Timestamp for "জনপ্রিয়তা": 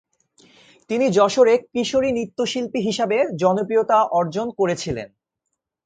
3.41-3.97